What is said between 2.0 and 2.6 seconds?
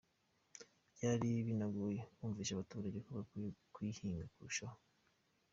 kumvisha